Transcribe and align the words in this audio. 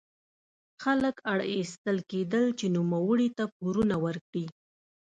خلک 0.83 1.15
اړ 1.31 1.39
ایستل 1.55 1.97
کېدل 2.11 2.45
چې 2.59 2.65
نوموړي 2.75 3.29
ته 3.37 3.43
پورونه 3.57 3.95
ورکړي. 4.05 4.45